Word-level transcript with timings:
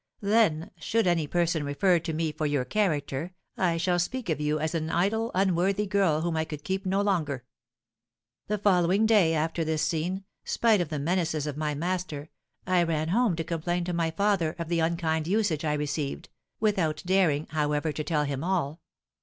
Then, 0.21 0.71
should 0.79 1.05
any 1.05 1.27
person 1.27 1.63
refer 1.63 1.99
to 1.99 2.11
me 2.11 2.31
for 2.31 2.47
your 2.47 2.65
character, 2.65 3.35
I 3.55 3.77
shall 3.77 3.99
speak 3.99 4.29
of 4.31 4.41
you 4.41 4.57
as 4.59 4.73
an 4.73 4.89
idle, 4.89 5.29
unworthy 5.35 5.85
girl 5.85 6.21
whom 6.21 6.35
I 6.35 6.43
could 6.43 6.63
keep 6.63 6.87
no 6.87 7.01
longer.' 7.03 7.45
"The 8.47 8.57
following 8.57 9.05
day 9.05 9.35
after 9.35 9.63
this 9.63 9.83
scene, 9.83 10.23
spite 10.43 10.81
of 10.81 10.89
the 10.89 10.97
menaces 10.97 11.45
of 11.45 11.55
my 11.55 11.75
master, 11.75 12.31
I 12.65 12.81
ran 12.81 13.09
home 13.09 13.35
to 13.35 13.43
complain 13.43 13.83
to 13.83 13.93
my 13.93 14.09
father 14.09 14.55
of 14.57 14.69
the 14.69 14.79
unkind 14.79 15.27
usage 15.27 15.63
I 15.63 15.73
received, 15.73 16.29
without 16.59 17.03
daring, 17.05 17.45
however, 17.51 17.91
to 17.91 18.03
tell 18.03 18.23
him 18.23 18.43
all. 18.43 18.81